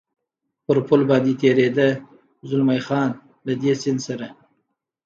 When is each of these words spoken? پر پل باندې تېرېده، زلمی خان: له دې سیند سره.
پر 0.65 0.77
پل 0.87 1.01
باندې 1.09 1.33
تېرېده، 1.41 1.87
زلمی 2.49 2.79
خان: 2.87 3.09
له 3.45 3.53
دې 3.61 3.73
سیند 3.81 3.99
سره. 4.07 4.27